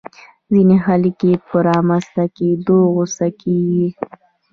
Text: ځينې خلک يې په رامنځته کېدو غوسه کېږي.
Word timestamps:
ځينې 0.51 0.77
خلک 0.85 1.17
يې 1.27 1.33
په 1.47 1.57
رامنځته 1.67 2.23
کېدو 2.37 2.77
غوسه 2.93 3.27
کېږي. 3.41 3.87